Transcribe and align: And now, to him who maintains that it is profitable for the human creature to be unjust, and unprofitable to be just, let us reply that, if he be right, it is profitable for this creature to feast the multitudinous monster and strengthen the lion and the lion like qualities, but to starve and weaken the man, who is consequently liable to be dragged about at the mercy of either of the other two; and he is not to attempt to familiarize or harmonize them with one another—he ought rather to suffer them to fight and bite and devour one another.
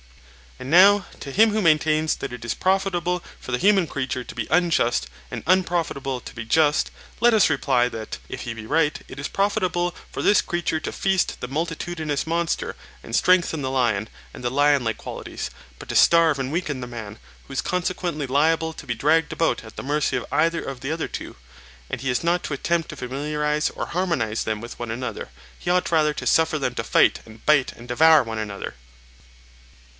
And 0.57 0.69
now, 0.71 1.05
to 1.21 1.31
him 1.31 1.51
who 1.51 1.61
maintains 1.61 2.15
that 2.17 2.33
it 2.33 2.45
is 2.45 2.53
profitable 2.53 3.23
for 3.39 3.51
the 3.51 3.59
human 3.59 3.87
creature 3.87 4.23
to 4.23 4.35
be 4.35 4.47
unjust, 4.51 5.07
and 5.31 5.43
unprofitable 5.47 6.19
to 6.21 6.35
be 6.35 6.43
just, 6.45 6.89
let 7.19 7.33
us 7.35 7.49
reply 7.51 7.87
that, 7.89 8.17
if 8.29 8.41
he 8.41 8.53
be 8.53 8.65
right, 8.67 8.99
it 9.07 9.19
is 9.19 9.27
profitable 9.27 9.95
for 10.11 10.21
this 10.21 10.41
creature 10.41 10.79
to 10.79 10.91
feast 10.91 11.37
the 11.39 11.47
multitudinous 11.47 12.27
monster 12.27 12.75
and 13.03 13.15
strengthen 13.15 13.61
the 13.63 13.71
lion 13.71 14.07
and 14.35 14.43
the 14.43 14.49
lion 14.51 14.83
like 14.83 14.97
qualities, 14.97 15.51
but 15.77 15.89
to 15.89 15.95
starve 15.95 16.37
and 16.39 16.51
weaken 16.51 16.79
the 16.79 16.87
man, 16.87 17.17
who 17.47 17.53
is 17.53 17.61
consequently 17.61 18.27
liable 18.27 18.73
to 18.73 18.87
be 18.87 18.95
dragged 18.95 19.33
about 19.33 19.63
at 19.63 19.75
the 19.75 19.83
mercy 19.83 20.15
of 20.17 20.25
either 20.31 20.61
of 20.63 20.81
the 20.81 20.91
other 20.91 21.07
two; 21.07 21.35
and 21.91 22.01
he 22.01 22.09
is 22.09 22.23
not 22.23 22.43
to 22.43 22.53
attempt 22.53 22.89
to 22.89 22.95
familiarize 22.95 23.69
or 23.71 23.87
harmonize 23.87 24.43
them 24.45 24.61
with 24.61 24.79
one 24.79 24.91
another—he 24.91 25.69
ought 25.69 25.91
rather 25.91 26.13
to 26.13 26.25
suffer 26.27 26.57
them 26.59 26.73
to 26.73 26.83
fight 26.83 27.19
and 27.25 27.45
bite 27.45 27.71
and 27.73 27.87
devour 27.87 28.23
one 28.23 28.39
another. 28.39 28.73